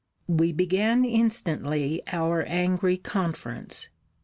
We 0.27 0.51
began 0.51 1.05
instantly 1.05 2.01
our 2.07 2.43
angry 2.47 2.97
conference. 2.97 3.89